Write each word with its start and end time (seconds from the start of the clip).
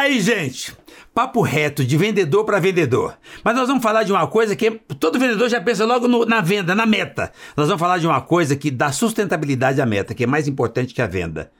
aí, 0.00 0.20
gente? 0.20 0.76
Papo 1.14 1.42
reto, 1.42 1.84
de 1.84 1.96
vendedor 1.96 2.44
para 2.44 2.60
vendedor. 2.60 3.16
Mas 3.44 3.54
nós 3.54 3.68
vamos 3.68 3.82
falar 3.82 4.04
de 4.04 4.12
uma 4.12 4.26
coisa 4.26 4.54
que 4.54 4.70
todo 4.98 5.18
vendedor 5.18 5.48
já 5.48 5.60
pensa 5.60 5.84
logo 5.84 6.06
no, 6.06 6.24
na 6.24 6.40
venda, 6.40 6.74
na 6.74 6.86
meta. 6.86 7.32
Nós 7.56 7.66
vamos 7.66 7.80
falar 7.80 7.98
de 7.98 8.06
uma 8.06 8.20
coisa 8.20 8.56
que 8.56 8.70
dá 8.70 8.92
sustentabilidade 8.92 9.80
à 9.80 9.86
meta, 9.86 10.14
que 10.14 10.24
é 10.24 10.26
mais 10.26 10.46
importante 10.46 10.94
que 10.94 11.02
a 11.02 11.06
venda. 11.06 11.50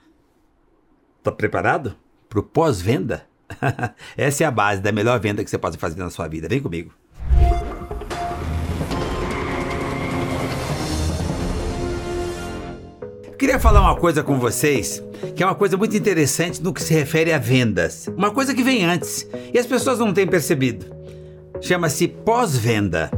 Tá 1.21 1.31
preparado? 1.31 1.95
Pro 2.29 2.41
pós-venda? 2.41 3.27
Essa 4.15 4.43
é 4.43 4.47
a 4.47 4.51
base 4.51 4.81
da 4.81 4.91
melhor 4.91 5.19
venda 5.19 5.43
que 5.43 5.49
você 5.49 5.57
pode 5.57 5.77
fazer 5.77 5.99
na 5.99 6.09
sua 6.09 6.27
vida. 6.27 6.47
Vem 6.47 6.61
comigo. 6.61 6.93
Queria 13.41 13.57
falar 13.57 13.81
uma 13.81 13.95
coisa 13.95 14.21
com 14.21 14.37
vocês, 14.37 15.01
que 15.35 15.41
é 15.41 15.45
uma 15.47 15.55
coisa 15.55 15.75
muito 15.75 15.97
interessante 15.97 16.61
no 16.61 16.71
que 16.71 16.79
se 16.79 16.93
refere 16.93 17.33
a 17.33 17.39
vendas. 17.39 18.07
Uma 18.15 18.29
coisa 18.29 18.53
que 18.53 18.61
vem 18.61 18.85
antes 18.85 19.27
e 19.51 19.57
as 19.57 19.65
pessoas 19.65 19.97
não 19.97 20.13
têm 20.13 20.27
percebido. 20.27 20.85
Chama-se 21.59 22.07
pós-venda. 22.07 23.09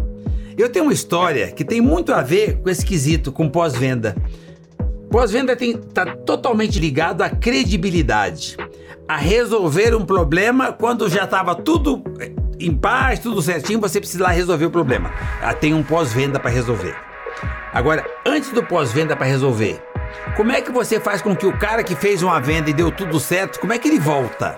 Eu 0.58 0.70
tenho 0.70 0.86
uma 0.86 0.94
história 0.94 1.52
que 1.52 1.66
tem 1.66 1.82
muito 1.82 2.14
a 2.14 2.22
ver 2.22 2.62
com 2.62 2.70
esse 2.70 2.86
quesito, 2.86 3.34
com 3.34 3.50
pós-venda. 3.50 4.16
Pós-venda 5.12 5.58
está 5.60 6.16
totalmente 6.16 6.80
ligado 6.80 7.22
à 7.22 7.30
credibilidade, 7.30 8.56
a 9.06 9.18
resolver 9.18 9.94
um 9.94 10.06
problema 10.06 10.72
quando 10.72 11.10
já 11.10 11.26
estava 11.26 11.54
tudo 11.54 12.02
em 12.58 12.74
paz, 12.74 13.20
tudo 13.20 13.42
certinho, 13.42 13.82
você 13.82 14.00
precisa 14.00 14.24
lá 14.24 14.30
resolver 14.30 14.68
o 14.68 14.72
problema. 14.72 15.12
Ah, 15.42 15.54
tem 15.54 15.74
um 15.74 15.84
pós-venda 15.84 16.40
para 16.40 16.50
resolver. 16.50 16.96
Agora, 17.74 18.06
antes 18.26 18.52
do 18.52 18.64
pós-venda 18.64 19.18
para 19.18 19.26
resolver, 19.26 19.82
como 20.36 20.52
é 20.52 20.62
que 20.62 20.72
você 20.72 21.00
faz 21.00 21.22
com 21.22 21.36
que 21.36 21.46
o 21.46 21.58
cara 21.58 21.84
que 21.84 21.96
fez 21.96 22.24
uma 22.24 22.40
venda 22.40 22.70
e 22.70 22.74
deu 22.74 22.92
tudo 22.92 23.20
certo, 23.20 23.60
como 23.60 23.74
é 23.74 23.78
que 23.78 23.88
ele 23.88 24.00
volta? 24.00 24.58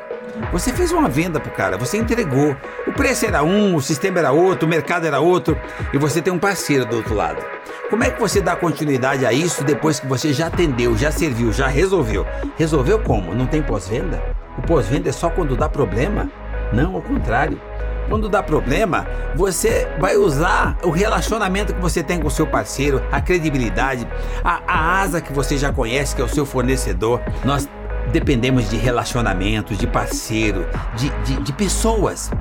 Você 0.52 0.74
fez 0.74 0.92
uma 0.92 1.08
venda 1.08 1.40
pro 1.40 1.52
cara, 1.52 1.78
você 1.78 1.98
entregou. 1.98 2.56
O 2.88 2.92
preço 2.92 3.26
era 3.26 3.44
um, 3.44 3.76
o 3.76 3.82
sistema 3.82 4.20
era 4.20 4.32
outro, 4.32 4.66
o 4.66 4.70
mercado 4.70 5.06
era 5.06 5.20
outro, 5.20 5.58
e 5.94 5.98
você 5.98 6.22
tem 6.22 6.32
um 6.32 6.40
parceiro 6.40 6.86
do 6.86 6.98
outro 6.98 7.14
lado. 7.14 7.44
Como 7.90 8.04
é 8.04 8.10
que 8.10 8.20
você 8.20 8.42
dá 8.42 8.56
continuidade 8.56 9.26
a 9.26 9.32
isso 9.32 9.64
depois 9.64 10.00
que 10.00 10.08
você 10.08 10.34
já 10.34 10.48
atendeu, 10.48 10.98
já 10.98 11.12
serviu, 11.12 11.54
já 11.54 11.68
resolveu? 11.68 12.26
Resolveu 12.58 13.00
como? 13.00 13.34
Não 13.34 13.46
tem 13.46 13.62
pós-venda? 13.62 14.22
O 14.58 14.62
pós-venda 14.62 15.10
é 15.10 15.12
só 15.12 15.30
quando 15.30 15.56
dá 15.56 15.70
problema? 15.70 16.30
Não, 16.74 16.96
ao 16.96 17.02
contrário. 17.02 17.62
Quando 18.08 18.30
dá 18.30 18.44
problema, 18.44 19.08
você 19.36 19.88
vai 20.00 20.16
usar 20.16 20.78
o 20.84 20.90
relacionamento 20.90 21.74
que 21.74 21.82
você 21.82 22.04
tem 22.04 22.20
com 22.20 22.28
o 22.28 22.32
seu 22.32 22.46
parceiro, 22.46 23.02
a 23.12 23.20
credibilidade, 23.20 24.08
a, 24.44 24.62
a 24.68 25.02
asa 25.02 25.22
que 25.22 25.34
você 25.34 25.58
já 25.58 25.72
conhece, 25.72 26.16
que 26.16 26.22
é 26.22 26.26
o 26.26 26.30
seu 26.30 26.46
fornecedor. 26.46 27.20
Nós 27.44 27.68
dependemos 28.12 28.70
de 28.70 28.78
relacionamentos, 28.78 29.78
de 29.78 29.88
parceiro, 29.88 30.68
de, 30.96 31.10
de, 31.24 31.42
de 31.42 31.54
pessoas. 31.54 32.32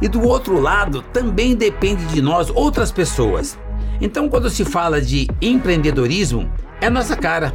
E 0.00 0.08
do 0.08 0.22
outro 0.22 0.60
lado, 0.60 1.02
também 1.02 1.54
depende 1.54 2.04
de 2.06 2.22
nós 2.22 2.50
outras 2.50 2.92
pessoas. 2.92 3.58
Então, 4.00 4.28
quando 4.28 4.50
se 4.50 4.64
fala 4.64 5.00
de 5.00 5.28
empreendedorismo, 5.40 6.50
é 6.80 6.88
nossa 6.88 7.16
cara. 7.16 7.52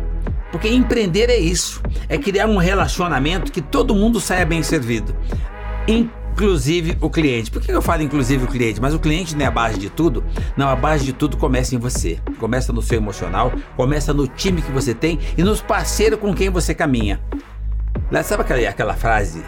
Porque 0.52 0.70
empreender 0.70 1.30
é 1.30 1.38
isso, 1.38 1.82
é 2.08 2.18
criar 2.18 2.48
um 2.48 2.56
relacionamento 2.58 3.52
que 3.52 3.62
todo 3.62 3.94
mundo 3.94 4.20
saia 4.20 4.46
bem 4.46 4.64
servido 4.64 5.14
inclusive 6.38 6.96
o 7.02 7.10
cliente. 7.10 7.50
Por 7.50 7.64
que 7.64 7.72
eu 7.72 7.82
falo 7.82 8.04
inclusive 8.04 8.44
o 8.44 8.48
cliente? 8.48 8.80
Mas 8.80 8.94
o 8.94 9.00
cliente 9.00 9.36
não 9.36 9.44
é 9.44 9.48
a 9.48 9.52
base 9.52 9.80
de 9.80 9.90
tudo? 9.90 10.24
Não, 10.56 10.70
a 10.70 10.76
base 10.76 11.04
de 11.04 11.12
tudo 11.12 11.36
começa 11.36 11.74
em 11.74 11.80
você. 11.80 12.20
Começa 12.40 12.72
no 12.72 12.80
seu 12.80 12.98
emocional, 12.98 13.52
começa 13.76 14.14
no 14.14 14.28
time 14.28 14.62
que 14.62 14.72
você 14.72 14.94
tem 14.94 15.18
e 15.36 15.42
nos 15.42 15.62
parceiros 15.62 16.20
com 16.20 16.36
quem 16.36 16.52
você 16.52 16.76
caminha. 16.76 17.20
Sabe 18.24 18.44
aquela, 18.44 18.70
aquela 18.70 18.94
frase 18.94 19.44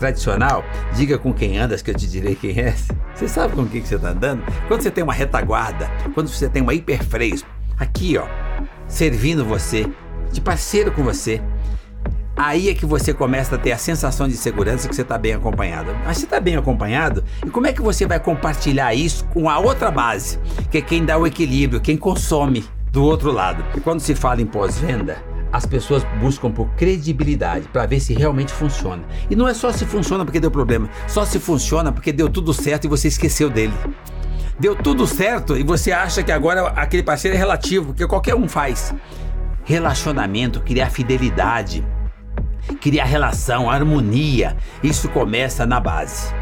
tradicional? 0.00 0.64
Diga 0.96 1.16
com 1.16 1.32
quem 1.32 1.58
andas 1.58 1.80
que 1.80 1.92
eu 1.92 1.94
te 1.94 2.08
direi 2.08 2.34
quem 2.34 2.58
é. 2.58 2.74
Você 3.14 3.28
sabe 3.28 3.54
com 3.54 3.64
quem 3.64 3.80
que 3.80 3.86
você 3.86 3.94
está 3.94 4.08
andando? 4.08 4.42
Quando 4.66 4.82
você 4.82 4.90
tem 4.90 5.04
uma 5.04 5.14
retaguarda, 5.14 5.88
quando 6.12 6.26
você 6.26 6.48
tem 6.48 6.60
uma 6.60 6.74
hiperfreio, 6.74 7.40
aqui 7.78 8.18
ó, 8.18 8.26
servindo 8.88 9.44
você, 9.44 9.86
de 10.32 10.40
parceiro 10.40 10.90
com 10.90 11.04
você, 11.04 11.40
Aí 12.38 12.68
é 12.68 12.74
que 12.74 12.84
você 12.84 13.14
começa 13.14 13.54
a 13.54 13.58
ter 13.58 13.72
a 13.72 13.78
sensação 13.78 14.28
de 14.28 14.36
segurança 14.36 14.86
que 14.86 14.94
você 14.94 15.00
está 15.00 15.16
bem 15.16 15.32
acompanhado. 15.32 15.96
Mas 16.04 16.18
você 16.18 16.24
está 16.26 16.38
bem 16.38 16.54
acompanhado? 16.54 17.24
E 17.44 17.48
como 17.48 17.66
é 17.66 17.72
que 17.72 17.80
você 17.80 18.06
vai 18.06 18.20
compartilhar 18.20 18.92
isso 18.92 19.24
com 19.32 19.48
a 19.48 19.58
outra 19.58 19.90
base, 19.90 20.38
que 20.70 20.76
é 20.76 20.82
quem 20.82 21.02
dá 21.02 21.16
o 21.16 21.26
equilíbrio, 21.26 21.80
quem 21.80 21.96
consome 21.96 22.62
do 22.92 23.02
outro 23.02 23.32
lado? 23.32 23.64
E 23.74 23.80
quando 23.80 24.00
se 24.00 24.14
fala 24.14 24.42
em 24.42 24.46
pós-venda, 24.46 25.16
as 25.50 25.64
pessoas 25.64 26.04
buscam 26.20 26.50
por 26.50 26.68
credibilidade 26.74 27.68
para 27.68 27.86
ver 27.86 28.00
se 28.00 28.12
realmente 28.12 28.52
funciona. 28.52 29.02
E 29.30 29.34
não 29.34 29.48
é 29.48 29.54
só 29.54 29.72
se 29.72 29.86
funciona 29.86 30.22
porque 30.22 30.38
deu 30.38 30.50
problema, 30.50 30.90
só 31.08 31.24
se 31.24 31.38
funciona 31.38 31.90
porque 31.90 32.12
deu 32.12 32.28
tudo 32.28 32.52
certo 32.52 32.84
e 32.84 32.88
você 32.88 33.08
esqueceu 33.08 33.48
dele. 33.48 33.72
Deu 34.60 34.76
tudo 34.76 35.06
certo 35.06 35.56
e 35.56 35.62
você 35.62 35.90
acha 35.90 36.22
que 36.22 36.30
agora 36.30 36.66
aquele 36.68 37.02
parceiro 37.02 37.34
é 37.34 37.38
relativo, 37.38 37.94
que 37.94 38.06
qualquer 38.06 38.34
um 38.34 38.46
faz. 38.46 38.94
Relacionamento, 39.64 40.60
criar 40.60 40.90
fidelidade 40.90 41.82
criar 42.86 43.06
relação, 43.06 43.68
harmonia. 43.68 44.56
Isso 44.80 45.08
começa 45.08 45.66
na 45.66 45.80
base. 45.80 46.32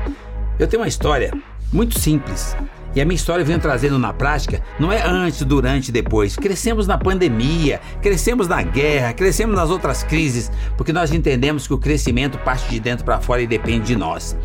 Eu 0.59 0.66
tenho 0.66 0.82
uma 0.82 0.88
história 0.88 1.32
muito 1.72 1.99
simples. 1.99 2.55
E 2.94 3.00
a 3.00 3.05
minha 3.06 3.16
história 3.16 3.43
vem 3.43 3.59
trazendo 3.59 3.99
na 3.99 4.12
prática, 4.12 4.62
não 4.78 4.93
é 4.93 5.03
antes, 5.03 5.43
durante 5.43 5.88
e 5.88 5.93
depois. 5.93 6.37
Crescemos 6.37 6.87
na 6.87 6.99
pandemia, 6.99 7.81
crescemos 8.03 8.47
na 8.47 8.62
guerra, 8.62 9.15
crescemos 9.15 9.56
nas 9.56 9.71
outras 9.71 10.03
crises, 10.03 10.53
porque 10.77 10.93
nós 10.93 11.12
entendemos 11.12 11.66
que 11.66 11.72
o 11.72 11.78
crescimento 11.78 12.37
parte 12.37 12.69
de 12.69 12.78
dentro 12.78 13.06
para 13.06 13.21
fora 13.21 13.41
e 13.41 13.47
depende 13.47 13.87
de 13.87 13.97
nós. 13.97 14.37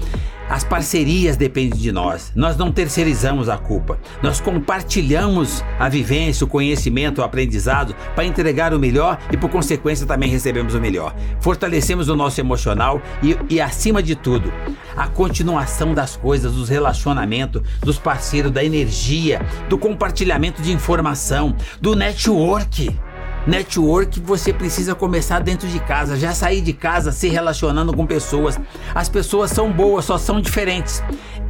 As 0.49 0.63
parcerias 0.63 1.37
dependem 1.37 1.79
de 1.79 1.91
nós. 1.91 2.31
Nós 2.35 2.57
não 2.57 2.71
terceirizamos 2.71 3.47
a 3.47 3.57
culpa. 3.57 3.99
Nós 4.23 4.41
compartilhamos 4.41 5.63
a 5.77 5.87
vivência, 5.87 6.43
o 6.43 6.49
conhecimento, 6.49 7.21
o 7.21 7.23
aprendizado 7.23 7.95
para 8.15 8.25
entregar 8.25 8.73
o 8.73 8.79
melhor 8.79 9.19
e, 9.31 9.37
por 9.37 9.49
consequência, 9.51 10.07
também 10.07 10.27
recebemos 10.27 10.73
o 10.73 10.81
melhor. 10.81 11.15
Fortalecemos 11.39 12.09
o 12.09 12.15
nosso 12.15 12.41
emocional 12.41 12.99
e, 13.21 13.37
e 13.47 13.61
acima 13.61 14.01
de 14.01 14.15
tudo, 14.15 14.51
a 14.97 15.07
continuação 15.07 15.93
das 15.93 16.15
coisas, 16.15 16.53
dos 16.53 16.67
relacionamentos, 16.67 17.61
dos 17.81 17.99
parceiros, 17.99 18.51
da 18.51 18.63
energia, 18.63 19.45
do 19.69 19.77
compartilhamento 19.77 20.63
de 20.63 20.71
informação, 20.71 21.55
do 21.79 21.95
network. 21.95 22.89
Network 23.47 24.19
você 24.19 24.53
precisa 24.53 24.93
começar 24.93 25.39
dentro 25.39 25.67
de 25.67 25.79
casa, 25.79 26.17
já 26.17 26.33
sair 26.33 26.61
de 26.61 26.73
casa 26.73 27.11
se 27.11 27.27
relacionando 27.29 27.93
com 27.93 28.05
pessoas. 28.05 28.59
As 28.93 29.09
pessoas 29.09 29.51
são 29.51 29.71
boas, 29.71 30.05
só 30.05 30.17
são 30.17 30.41
diferentes. 30.41 31.01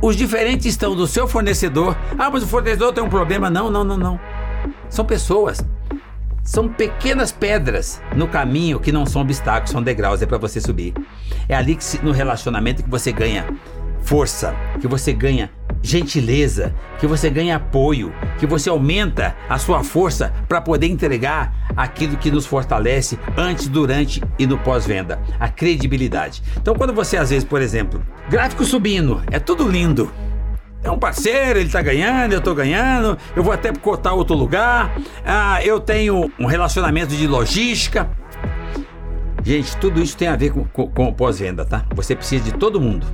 Os 0.01 0.15
diferentes 0.15 0.65
estão 0.65 0.95
do 0.95 1.07
seu 1.07 1.27
fornecedor. 1.27 1.97
Ah, 2.17 2.29
mas 2.29 2.43
o 2.43 2.47
fornecedor 2.47 2.93
tem 2.93 3.03
um 3.03 3.09
problema. 3.09 3.49
Não, 3.49 3.69
não, 3.69 3.83
não, 3.83 3.97
não. 3.97 4.19
São 4.89 5.05
pessoas. 5.05 5.63
São 6.43 6.67
pequenas 6.67 7.31
pedras 7.31 8.01
no 8.15 8.27
caminho 8.27 8.79
que 8.79 8.91
não 8.91 9.05
são 9.05 9.21
obstáculos, 9.21 9.71
são 9.71 9.83
degraus, 9.83 10.21
é 10.21 10.25
para 10.25 10.37
você 10.37 10.59
subir. 10.59 10.93
É 11.47 11.55
ali 11.55 11.75
que, 11.75 12.03
no 12.03 12.11
relacionamento 12.11 12.83
que 12.83 12.89
você 12.89 13.11
ganha 13.11 13.45
força, 14.01 14.55
que 14.79 14.87
você 14.87 15.13
ganha 15.13 15.51
gentileza, 15.81 16.73
que 16.99 17.07
você 17.07 17.29
ganha 17.29 17.55
apoio, 17.55 18.13
que 18.37 18.45
você 18.45 18.69
aumenta 18.69 19.35
a 19.47 19.57
sua 19.57 19.83
força 19.83 20.33
para 20.47 20.61
poder 20.61 20.87
entregar 20.87 21.53
aquilo 21.75 22.17
que 22.17 22.31
nos 22.31 22.45
fortalece 22.45 23.17
antes, 23.37 23.67
durante 23.67 24.21
e 24.37 24.45
no 24.45 24.57
pós-venda, 24.57 25.19
a 25.39 25.47
credibilidade. 25.47 26.43
Então, 26.57 26.75
quando 26.75 26.93
você 26.93 27.17
às 27.17 27.29
vezes, 27.29 27.43
por 27.43 27.61
exemplo, 27.61 28.03
gráfico 28.29 28.63
subindo, 28.65 29.21
é 29.31 29.39
tudo 29.39 29.67
lindo. 29.67 30.11
É 30.81 30.89
um 30.89 30.97
parceiro, 30.97 31.59
ele 31.59 31.67
está 31.67 31.81
ganhando, 31.81 32.31
eu 32.31 32.39
estou 32.39 32.55
ganhando, 32.55 33.17
eu 33.35 33.43
vou 33.43 33.51
até 33.51 33.71
cotar 33.73 34.13
outro 34.13 34.35
lugar, 34.35 34.95
ah, 35.25 35.63
eu 35.63 35.79
tenho 35.79 36.31
um 36.39 36.45
relacionamento 36.45 37.13
de 37.13 37.27
logística. 37.27 38.09
Gente, 39.43 39.75
tudo 39.77 40.01
isso 40.01 40.15
tem 40.15 40.27
a 40.27 40.35
ver 40.35 40.51
com, 40.51 40.63
com, 40.65 40.87
com 40.87 41.13
pós-venda, 41.13 41.65
tá? 41.65 41.85
Você 41.95 42.15
precisa 42.15 42.43
de 42.43 42.53
todo 42.53 42.79
mundo. 42.79 43.05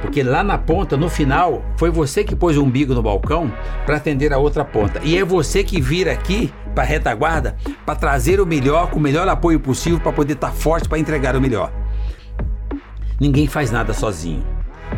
Porque 0.00 0.22
lá 0.22 0.42
na 0.42 0.58
ponta, 0.58 0.96
no 0.96 1.08
final, 1.08 1.64
foi 1.76 1.90
você 1.90 2.22
que 2.22 2.36
pôs 2.36 2.56
o 2.56 2.62
umbigo 2.62 2.94
no 2.94 3.02
balcão 3.02 3.52
para 3.84 3.96
atender 3.96 4.32
a 4.32 4.38
outra 4.38 4.64
ponta. 4.64 5.00
E 5.02 5.16
é 5.16 5.24
você 5.24 5.64
que 5.64 5.80
vira 5.80 6.12
aqui 6.12 6.52
para 6.74 6.84
a 6.84 6.86
retaguarda 6.86 7.56
para 7.84 7.94
trazer 7.94 8.40
o 8.40 8.46
melhor, 8.46 8.90
com 8.90 8.98
o 8.98 9.02
melhor 9.02 9.26
apoio 9.28 9.58
possível 9.58 9.98
para 9.98 10.12
poder 10.12 10.34
estar 10.34 10.48
tá 10.48 10.52
forte 10.52 10.88
para 10.88 10.98
entregar 10.98 11.34
o 11.34 11.40
melhor. 11.40 11.72
Ninguém 13.18 13.46
faz 13.46 13.70
nada 13.70 13.94
sozinho. 13.94 14.44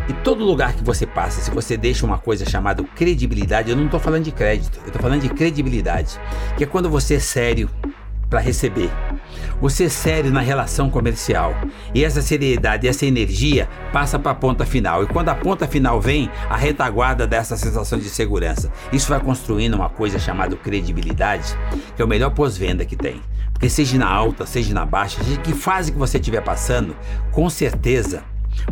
E 0.09 0.13
todo 0.13 0.45
lugar 0.45 0.75
que 0.75 0.83
você 0.83 1.07
passa, 1.07 1.41
se 1.41 1.51
você 1.51 1.77
deixa 1.77 2.05
uma 2.05 2.19
coisa 2.19 2.45
chamada 2.45 2.83
credibilidade, 2.83 3.71
eu 3.71 3.77
não 3.77 3.85
estou 3.87 4.01
falando 4.01 4.25
de 4.25 4.33
crédito, 4.33 4.79
eu 4.83 4.89
estou 4.89 5.01
falando 5.01 5.23
de 5.23 5.29
credibilidade, 5.29 6.19
que 6.57 6.65
é 6.65 6.67
quando 6.67 6.91
você 6.91 7.15
é 7.15 7.21
sério 7.21 7.71
para 8.29 8.41
receber. 8.41 8.91
Você 9.61 9.85
é 9.85 9.89
sério 9.89 10.31
na 10.31 10.41
relação 10.41 10.91
comercial. 10.91 11.55
E 11.95 12.05
essa 12.05 12.23
seriedade, 12.23 12.87
essa 12.87 13.07
energia 13.07 13.69
passa 13.93 14.19
para 14.19 14.33
a 14.33 14.35
ponta 14.35 14.65
final. 14.65 15.03
E 15.03 15.07
quando 15.07 15.29
a 15.29 15.35
ponta 15.35 15.67
final 15.67 16.01
vem, 16.01 16.31
a 16.49 16.57
retaguarda 16.57 17.27
dessa 17.27 17.57
sensação 17.57 17.99
de 17.99 18.09
segurança. 18.09 18.71
Isso 18.93 19.09
vai 19.09 19.21
construindo 19.21 19.75
uma 19.75 19.89
coisa 19.89 20.19
chamada 20.19 20.57
credibilidade, 20.57 21.57
que 21.97 22.03
é 22.03 22.05
o 22.05 22.09
melhor 22.09 22.31
pós-venda 22.31 22.85
que 22.85 22.97
tem. 22.97 23.21
Porque 23.53 23.69
seja 23.69 23.99
na 23.99 24.09
alta, 24.09 24.47
seja 24.47 24.73
na 24.73 24.87
baixa, 24.87 25.23
seja 25.23 25.41
que 25.41 25.53
fase 25.53 25.91
que 25.91 25.99
você 25.99 26.19
estiver 26.19 26.43
passando, 26.43 26.97
com 27.33 27.51
certeza 27.51 28.23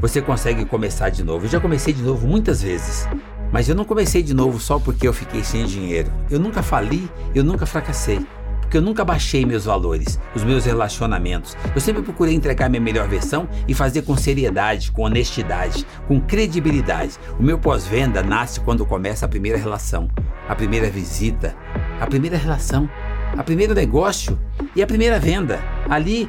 você 0.00 0.20
consegue 0.20 0.64
começar 0.64 1.10
de 1.10 1.22
novo. 1.24 1.46
Eu 1.46 1.50
já 1.50 1.60
comecei 1.60 1.92
de 1.92 2.02
novo 2.02 2.26
muitas 2.26 2.62
vezes. 2.62 3.08
Mas 3.52 3.68
eu 3.68 3.74
não 3.74 3.84
comecei 3.84 4.22
de 4.22 4.34
novo 4.34 4.58
só 4.58 4.78
porque 4.78 5.06
eu 5.06 5.12
fiquei 5.12 5.42
sem 5.44 5.64
dinheiro. 5.66 6.10
Eu 6.30 6.38
nunca 6.38 6.62
fali, 6.62 7.10
eu 7.34 7.44
nunca 7.44 7.64
fracassei. 7.64 8.26
Porque 8.66 8.78
eu 8.78 8.82
nunca 8.82 9.04
baixei 9.04 9.46
meus 9.46 9.64
valores, 9.64 10.18
os 10.34 10.42
meus 10.42 10.64
relacionamentos. 10.64 11.56
Eu 11.72 11.80
sempre 11.80 12.02
procurei 12.02 12.34
entregar 12.34 12.68
minha 12.68 12.80
melhor 12.80 13.06
versão 13.08 13.48
e 13.68 13.72
fazer 13.72 14.02
com 14.02 14.16
seriedade, 14.16 14.90
com 14.90 15.02
honestidade, 15.02 15.86
com 16.08 16.20
credibilidade. 16.20 17.12
O 17.38 17.42
meu 17.44 17.60
pós-venda 17.60 18.24
nasce 18.24 18.58
quando 18.58 18.84
começa 18.84 19.24
a 19.24 19.28
primeira 19.28 19.56
relação, 19.56 20.10
a 20.48 20.54
primeira 20.54 20.90
visita, 20.90 21.54
a 22.00 22.06
primeira 22.08 22.36
relação, 22.36 22.90
a 23.36 23.42
primeiro 23.44 23.72
negócio 23.72 24.36
e 24.74 24.82
a 24.82 24.86
primeira 24.86 25.20
venda. 25.20 25.60
Ali 25.88 26.28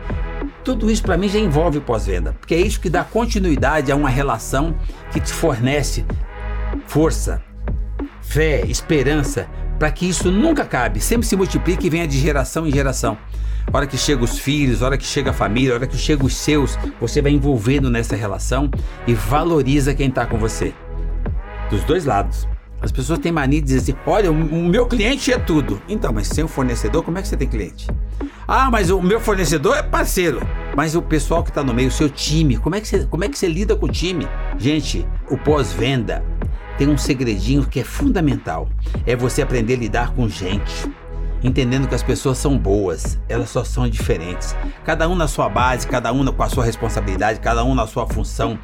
tudo 0.63 0.91
isso 0.91 1.01
para 1.01 1.17
mim 1.17 1.27
já 1.27 1.39
envolve 1.39 1.79
pós-venda, 1.79 2.33
porque 2.39 2.53
é 2.53 2.59
isso 2.59 2.79
que 2.79 2.89
dá 2.89 3.03
continuidade 3.03 3.91
a 3.91 3.95
uma 3.95 4.09
relação 4.09 4.75
que 5.11 5.19
te 5.19 5.33
fornece 5.33 6.05
força, 6.85 7.41
fé, 8.21 8.61
esperança, 8.67 9.49
para 9.77 9.91
que 9.91 10.07
isso 10.07 10.31
nunca 10.31 10.63
acabe, 10.63 10.99
sempre 10.99 11.27
se 11.27 11.35
multiplique 11.35 11.87
e 11.87 11.89
venha 11.89 12.07
de 12.07 12.17
geração 12.17 12.67
em 12.67 12.71
geração. 12.71 13.17
Hora 13.71 13.85
que 13.85 13.97
chega 13.97 14.23
os 14.23 14.39
filhos, 14.39 14.81
hora 14.81 14.97
que 14.97 15.05
chega 15.05 15.31
a 15.31 15.33
família, 15.33 15.73
hora 15.73 15.87
que 15.87 15.97
chega 15.97 16.25
os 16.25 16.35
seus, 16.35 16.77
você 17.01 17.21
vai 17.21 17.31
envolvendo 17.31 17.89
nessa 17.89 18.15
relação 18.15 18.71
e 19.05 19.13
valoriza 19.13 19.93
quem 19.93 20.07
está 20.07 20.25
com 20.25 20.37
você. 20.37 20.73
Dos 21.69 21.83
dois 21.83 22.05
lados. 22.05 22.47
As 22.79 22.91
pessoas 22.91 23.19
têm 23.19 23.31
mania 23.31 23.59
de 23.59 23.65
dizer 23.65 23.79
assim: 23.79 23.99
olha, 24.05 24.31
o 24.31 24.35
meu 24.35 24.85
cliente 24.85 25.33
é 25.33 25.37
tudo. 25.37 25.81
Então, 25.89 26.13
mas 26.13 26.27
sem 26.27 26.43
o 26.43 26.47
fornecedor, 26.47 27.03
como 27.03 27.17
é 27.17 27.21
que 27.21 27.27
você 27.27 27.35
tem 27.35 27.47
cliente? 27.47 27.87
Ah, 28.47 28.69
mas 28.71 28.89
o 28.89 29.01
meu 29.01 29.19
fornecedor 29.19 29.75
é 29.75 29.83
parceiro. 29.83 30.39
Mas 30.75 30.95
o 30.95 31.01
pessoal 31.01 31.43
que 31.43 31.49
está 31.49 31.63
no 31.63 31.73
meio, 31.73 31.89
o 31.89 31.91
seu 31.91 32.09
time, 32.09 32.55
como 32.57 32.75
é, 32.75 32.79
que 32.79 32.87
você, 32.87 33.05
como 33.05 33.23
é 33.25 33.27
que 33.27 33.37
você 33.37 33.47
lida 33.47 33.75
com 33.75 33.87
o 33.87 33.91
time? 33.91 34.27
Gente, 34.57 35.05
o 35.29 35.37
pós-venda 35.37 36.23
tem 36.77 36.87
um 36.87 36.97
segredinho 36.97 37.65
que 37.65 37.79
é 37.79 37.83
fundamental. 37.83 38.69
É 39.05 39.15
você 39.15 39.41
aprender 39.41 39.73
a 39.73 39.77
lidar 39.77 40.13
com 40.13 40.29
gente. 40.29 40.89
Entendendo 41.43 41.87
que 41.87 41.93
as 41.93 42.01
pessoas 42.01 42.37
são 42.37 42.57
boas, 42.57 43.19
elas 43.29 43.49
só 43.49 43.63
são 43.63 43.87
diferentes. 43.87 44.55
Cada 44.83 45.07
um 45.07 45.15
na 45.15 45.27
sua 45.27 45.47
base, 45.47 45.85
cada 45.87 46.11
um 46.11 46.25
com 46.25 46.43
a 46.43 46.49
sua 46.49 46.65
responsabilidade, 46.65 47.39
cada 47.39 47.63
um 47.63 47.75
na 47.75 47.85
sua 47.85 48.07
função. 48.07 48.57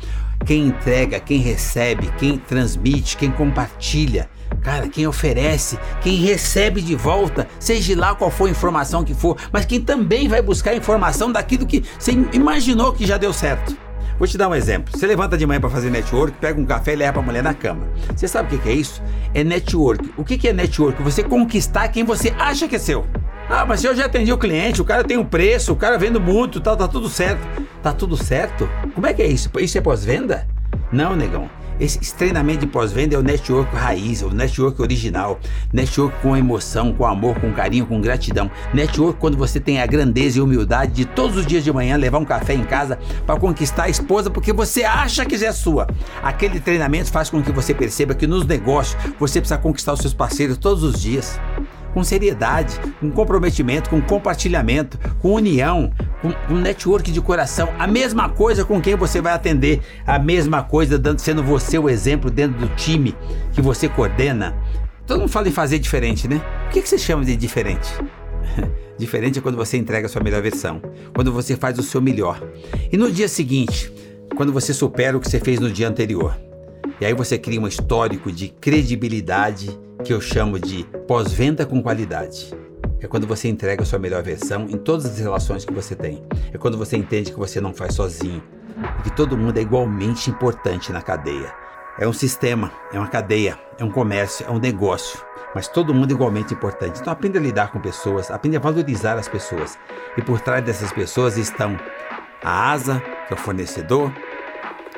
Quem 0.45 0.67
entrega, 0.67 1.19
quem 1.19 1.39
recebe, 1.39 2.11
quem 2.17 2.37
transmite, 2.37 3.15
quem 3.15 3.31
compartilha. 3.31 4.29
Cara, 4.61 4.87
quem 4.87 5.05
oferece, 5.05 5.77
quem 6.01 6.15
recebe 6.15 6.81
de 6.81 6.95
volta, 6.95 7.47
seja 7.59 7.99
lá 7.99 8.15
qual 8.15 8.31
for 8.31 8.47
a 8.47 8.51
informação 8.51 9.03
que 9.03 9.13
for, 9.13 9.37
mas 9.51 9.65
quem 9.65 9.79
também 9.79 10.27
vai 10.27 10.41
buscar 10.41 10.75
informação 10.75 11.31
daquilo 11.31 11.65
que 11.65 11.83
você 11.97 12.11
imaginou 12.33 12.93
que 12.93 13.05
já 13.05 13.17
deu 13.17 13.33
certo. 13.33 13.82
Vou 14.17 14.27
te 14.27 14.37
dar 14.37 14.47
um 14.47 14.55
exemplo. 14.55 14.97
Você 14.97 15.07
levanta 15.07 15.37
de 15.37 15.45
manhã 15.45 15.59
para 15.59 15.69
fazer 15.69 15.89
network, 15.89 16.37
pega 16.37 16.59
um 16.59 16.65
café 16.65 16.93
e 16.93 16.95
leva 16.95 17.13
para 17.13 17.21
a 17.21 17.25
mulher 17.25 17.43
na 17.43 17.53
cama. 17.53 17.87
Você 18.15 18.27
sabe 18.27 18.55
o 18.55 18.59
que 18.59 18.69
é 18.69 18.73
isso? 18.73 19.01
É 19.33 19.43
network. 19.43 20.13
O 20.15 20.23
que 20.23 20.47
é 20.47 20.53
network? 20.53 21.01
Você 21.01 21.23
conquistar 21.23 21.87
quem 21.89 22.03
você 22.03 22.33
acha 22.37 22.67
que 22.67 22.75
é 22.75 22.79
seu. 22.79 23.05
Ah, 23.49 23.65
mas 23.65 23.83
eu 23.83 23.95
já 23.95 24.05
atendi 24.05 24.31
o 24.31 24.37
cliente, 24.37 24.81
o 24.81 24.85
cara 24.85 25.03
tem 25.03 25.17
um 25.17 25.25
preço, 25.25 25.73
o 25.73 25.75
cara 25.75 25.97
vendo 25.97 26.19
muito, 26.19 26.61
tá, 26.61 26.75
tá 26.75 26.87
tudo 26.87 27.09
certo. 27.09 27.45
Tá 27.81 27.91
tudo 27.91 28.15
certo? 28.15 28.69
Como 28.95 29.05
é 29.05 29.13
que 29.13 29.21
é 29.21 29.27
isso? 29.27 29.49
Isso 29.59 29.77
é 29.77 29.81
pós-venda? 29.81 30.47
Não, 30.91 31.15
negão. 31.15 31.49
Esse, 31.83 32.15
treinamento 32.15 32.61
de 32.61 32.67
pós-venda 32.67 33.13
é 33.13 33.19
o 33.19 33.21
network 33.21 33.75
raiz, 33.75 34.21
o 34.21 34.29
network 34.29 34.81
original. 34.81 35.37
Network 35.73 36.17
com 36.21 36.37
emoção, 36.37 36.93
com 36.93 37.05
amor, 37.05 37.37
com 37.41 37.51
carinho, 37.51 37.85
com 37.85 37.99
gratidão. 37.99 38.49
Network 38.73 39.19
quando 39.19 39.35
você 39.35 39.59
tem 39.59 39.81
a 39.81 39.85
grandeza 39.85 40.37
e 40.37 40.41
humildade 40.41 40.93
de 40.93 41.03
todos 41.03 41.35
os 41.35 41.45
dias 41.45 41.61
de 41.61 41.73
manhã 41.73 41.97
levar 41.97 42.19
um 42.19 42.25
café 42.25 42.53
em 42.53 42.63
casa 42.63 42.97
para 43.25 43.37
conquistar 43.37 43.83
a 43.83 43.89
esposa 43.89 44.29
porque 44.29 44.53
você 44.53 44.85
acha 44.85 45.25
que 45.25 45.37
já 45.37 45.47
é 45.47 45.51
sua. 45.51 45.85
Aquele 46.21 46.61
treinamento 46.61 47.11
faz 47.11 47.29
com 47.29 47.43
que 47.43 47.51
você 47.51 47.73
perceba 47.73 48.15
que 48.15 48.25
nos 48.25 48.45
negócios 48.45 48.95
você 49.19 49.41
precisa 49.41 49.57
conquistar 49.57 49.91
os 49.91 49.99
seus 49.99 50.13
parceiros 50.13 50.57
todos 50.57 50.83
os 50.83 51.01
dias 51.01 51.37
com 51.93 52.03
seriedade, 52.03 52.79
com 52.99 53.11
comprometimento, 53.11 53.89
com 53.89 54.01
compartilhamento, 54.01 54.97
com 55.19 55.33
união, 55.33 55.91
com 56.21 56.53
um 56.53 56.59
network 56.59 57.11
de 57.11 57.21
coração. 57.21 57.69
A 57.77 57.87
mesma 57.87 58.29
coisa 58.29 58.65
com 58.65 58.81
quem 58.81 58.95
você 58.95 59.21
vai 59.21 59.33
atender, 59.33 59.81
a 60.05 60.17
mesma 60.17 60.63
coisa 60.63 60.97
dando, 60.97 61.19
sendo 61.19 61.43
você 61.43 61.77
o 61.77 61.89
exemplo 61.89 62.31
dentro 62.31 62.59
do 62.59 62.67
time 62.75 63.15
que 63.53 63.61
você 63.61 63.87
coordena. 63.87 64.55
Todo 65.05 65.19
mundo 65.19 65.29
fala 65.29 65.47
em 65.47 65.51
fazer 65.51 65.79
diferente, 65.79 66.27
né? 66.27 66.41
O 66.67 66.69
que, 66.71 66.81
que 66.81 66.87
você 66.89 66.97
chama 66.97 67.25
de 67.25 67.35
diferente? 67.35 67.89
diferente 68.97 69.39
é 69.39 69.41
quando 69.41 69.55
você 69.57 69.77
entrega 69.77 70.07
a 70.07 70.09
sua 70.09 70.23
melhor 70.23 70.41
versão, 70.41 70.81
quando 71.13 71.31
você 71.31 71.55
faz 71.55 71.77
o 71.77 71.83
seu 71.83 72.01
melhor. 72.01 72.41
E 72.91 72.97
no 72.97 73.11
dia 73.11 73.27
seguinte, 73.27 73.91
quando 74.35 74.53
você 74.53 74.73
supera 74.73 75.17
o 75.17 75.19
que 75.19 75.29
você 75.29 75.39
fez 75.39 75.59
no 75.59 75.69
dia 75.69 75.87
anterior. 75.87 76.35
E 77.03 77.05
aí 77.05 77.13
você 77.13 77.37
cria 77.37 77.59
um 77.59 77.67
histórico 77.67 78.31
de 78.31 78.47
credibilidade 78.47 79.77
que 80.05 80.13
eu 80.13 80.21
chamo 80.21 80.57
de 80.57 80.85
pós-venda 81.05 81.65
com 81.65 81.83
qualidade. 81.83 82.53
É 83.01 83.07
quando 83.07 83.27
você 83.27 83.49
entrega 83.49 83.83
a 83.83 83.85
sua 83.85 83.99
melhor 83.99 84.23
versão 84.23 84.69
em 84.69 84.77
todas 84.77 85.07
as 85.07 85.19
relações 85.19 85.65
que 85.65 85.73
você 85.73 85.97
tem. 85.97 86.23
É 86.53 86.57
quando 86.57 86.77
você 86.77 86.95
entende 86.95 87.33
que 87.33 87.37
você 87.37 87.59
não 87.59 87.73
faz 87.73 87.95
sozinho 87.95 88.41
e 88.99 89.03
que 89.03 89.13
todo 89.13 89.37
mundo 89.37 89.57
é 89.57 89.61
igualmente 89.61 90.29
importante 90.29 90.93
na 90.93 91.01
cadeia. 91.01 91.53
É 91.99 92.07
um 92.07 92.13
sistema, 92.13 92.71
é 92.93 92.97
uma 92.97 93.09
cadeia, 93.09 93.59
é 93.77 93.83
um 93.83 93.91
comércio, 93.91 94.45
é 94.47 94.49
um 94.49 94.57
negócio, 94.57 95.19
mas 95.53 95.67
todo 95.67 95.93
mundo 95.93 96.11
é 96.11 96.13
igualmente 96.13 96.53
importante. 96.53 97.01
Então 97.01 97.11
aprenda 97.11 97.37
a 97.37 97.41
lidar 97.41 97.69
com 97.69 97.81
pessoas, 97.81 98.31
aprenda 98.31 98.59
a 98.59 98.61
valorizar 98.61 99.17
as 99.19 99.27
pessoas. 99.27 99.77
E 100.17 100.21
por 100.21 100.39
trás 100.39 100.63
dessas 100.63 100.93
pessoas 100.93 101.35
estão 101.35 101.77
a 102.41 102.71
asa, 102.71 103.01
que 103.27 103.33
é 103.33 103.35
o 103.35 103.39
fornecedor, 103.39 104.09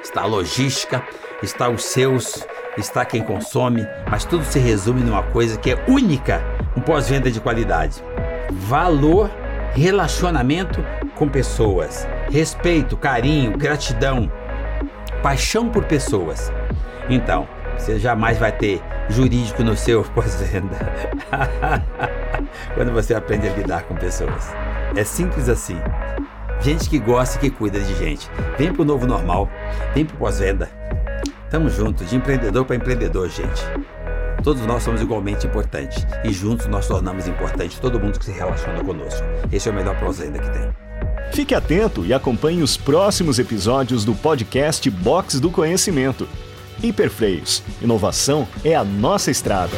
está 0.05 0.21
a 0.21 0.25
logística, 0.25 1.03
está 1.41 1.67
os 1.67 1.83
seus 1.83 2.45
está 2.77 3.05
quem 3.05 3.23
consome, 3.23 3.87
mas 4.09 4.25
tudo 4.25 4.43
se 4.43 4.59
resume 4.59 5.01
numa 5.01 5.23
coisa 5.23 5.57
que 5.57 5.71
é 5.71 5.85
única, 5.87 6.41
um 6.75 6.81
pós-venda 6.81 7.31
de 7.31 7.39
qualidade. 7.39 8.03
Valor, 8.51 9.31
relacionamento 9.73 10.85
com 11.15 11.27
pessoas, 11.27 12.07
respeito, 12.29 12.97
carinho, 12.97 13.57
gratidão, 13.57 14.31
paixão 15.23 15.69
por 15.69 15.85
pessoas. 15.85 16.51
Então, 17.09 17.47
você 17.77 17.97
jamais 17.97 18.37
vai 18.37 18.51
ter 18.51 18.81
jurídico 19.09 19.63
no 19.63 19.75
seu 19.75 20.03
pós-venda. 20.13 20.77
Quando 22.75 22.91
você 22.91 23.15
aprende 23.15 23.47
a 23.47 23.53
lidar 23.53 23.83
com 23.83 23.95
pessoas. 23.95 24.53
É 24.95 25.03
simples 25.03 25.49
assim. 25.49 25.79
Gente 26.61 26.89
que 26.89 26.99
gosta 26.99 27.37
e 27.37 27.39
que 27.41 27.49
cuida 27.49 27.79
de 27.79 27.95
gente. 27.95 28.29
Vem 28.57 28.73
pro 28.73 28.83
novo 28.83 29.05
normal, 29.05 29.49
vem 29.93 30.05
pro 30.05 30.17
pós-venda. 30.17 30.69
Tamo 31.49 31.69
junto, 31.69 32.03
de 32.03 32.15
empreendedor 32.15 32.65
para 32.65 32.75
empreendedor, 32.75 33.29
gente. 33.29 33.61
Todos 34.43 34.65
nós 34.65 34.83
somos 34.83 35.01
igualmente 35.01 35.47
importantes 35.47 36.05
e 36.23 36.31
juntos 36.31 36.67
nós 36.67 36.87
tornamos 36.87 37.27
importante 37.27 37.79
todo 37.79 37.99
mundo 37.99 38.19
que 38.19 38.25
se 38.25 38.31
relaciona 38.31 38.83
conosco. 38.83 39.23
Esse 39.51 39.69
é 39.69 39.71
o 39.71 39.75
melhor 39.75 39.99
pós-venda 39.99 40.39
que 40.39 40.49
tem. 40.49 40.73
Fique 41.33 41.55
atento 41.55 42.05
e 42.05 42.13
acompanhe 42.13 42.61
os 42.61 42.77
próximos 42.77 43.39
episódios 43.39 44.05
do 44.05 44.13
podcast 44.13 44.89
Box 44.89 45.39
do 45.39 45.49
Conhecimento. 45.49 46.27
Hiperfreios. 46.81 47.63
Inovação 47.81 48.47
é 48.63 48.75
a 48.75 48.83
nossa 48.83 49.31
estrada. 49.31 49.75